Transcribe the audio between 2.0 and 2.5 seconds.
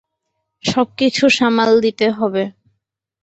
হবে।